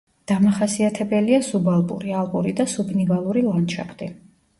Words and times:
დამახასიათებელია 0.29 1.39
სუბალპური, 1.47 2.15
ალპური 2.21 2.53
და 2.61 2.65
სუბნივალური 2.73 3.45
ლანდშაფტი. 3.49 4.09